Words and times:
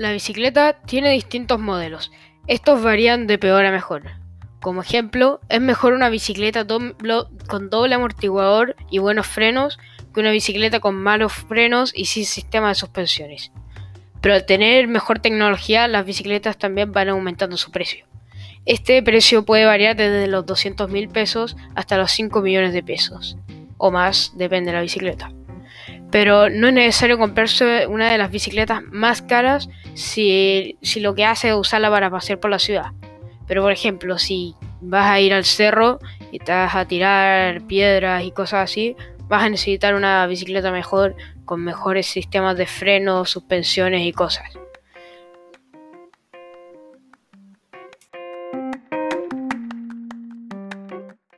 La 0.00 0.12
bicicleta 0.12 0.78
tiene 0.86 1.10
distintos 1.10 1.60
modelos. 1.60 2.10
Estos 2.46 2.82
varían 2.82 3.26
de 3.26 3.36
peor 3.36 3.66
a 3.66 3.70
mejor. 3.70 4.04
Como 4.58 4.80
ejemplo, 4.80 5.40
es 5.50 5.60
mejor 5.60 5.92
una 5.92 6.08
bicicleta 6.08 6.66
con 6.66 7.68
doble 7.68 7.94
amortiguador 7.94 8.76
y 8.90 8.96
buenos 8.96 9.26
frenos 9.26 9.78
que 10.14 10.20
una 10.20 10.30
bicicleta 10.30 10.80
con 10.80 10.94
malos 10.94 11.34
frenos 11.34 11.92
y 11.94 12.06
sin 12.06 12.24
sistema 12.24 12.70
de 12.70 12.76
suspensiones. 12.76 13.52
Pero 14.22 14.36
al 14.36 14.46
tener 14.46 14.88
mejor 14.88 15.18
tecnología, 15.18 15.86
las 15.86 16.06
bicicletas 16.06 16.56
también 16.56 16.92
van 16.92 17.10
aumentando 17.10 17.58
su 17.58 17.70
precio. 17.70 18.06
Este 18.64 19.02
precio 19.02 19.44
puede 19.44 19.66
variar 19.66 19.96
desde 19.96 20.28
los 20.28 20.46
200 20.46 20.90
mil 20.90 21.10
pesos 21.10 21.58
hasta 21.74 21.98
los 21.98 22.10
5 22.12 22.40
millones 22.40 22.72
de 22.72 22.82
pesos, 22.82 23.36
o 23.76 23.90
más, 23.90 24.32
depende 24.34 24.70
de 24.70 24.78
la 24.78 24.82
bicicleta. 24.82 25.30
Pero 26.10 26.50
no 26.50 26.68
es 26.68 26.74
necesario 26.74 27.18
comprarse 27.18 27.86
una 27.86 28.10
de 28.10 28.18
las 28.18 28.30
bicicletas 28.30 28.82
más 28.90 29.22
caras 29.22 29.68
si, 29.94 30.76
si 30.82 31.00
lo 31.00 31.14
que 31.14 31.24
hace 31.24 31.50
es 31.50 31.54
usarla 31.54 31.90
para 31.90 32.10
pasear 32.10 32.40
por 32.40 32.50
la 32.50 32.58
ciudad. 32.58 32.92
Pero 33.46 33.62
por 33.62 33.72
ejemplo, 33.72 34.18
si 34.18 34.54
vas 34.80 35.06
a 35.06 35.20
ir 35.20 35.34
al 35.34 35.44
cerro 35.44 35.98
y 36.32 36.38
vas 36.38 36.74
a 36.74 36.84
tirar 36.86 37.62
piedras 37.62 38.24
y 38.24 38.32
cosas 38.32 38.70
así, 38.70 38.96
vas 39.28 39.44
a 39.44 39.48
necesitar 39.48 39.94
una 39.94 40.26
bicicleta 40.26 40.72
mejor 40.72 41.14
con 41.44 41.62
mejores 41.62 42.06
sistemas 42.06 42.56
de 42.56 42.66
freno, 42.66 43.24
suspensiones 43.24 44.02
y 44.06 44.12
cosas. 44.12 44.59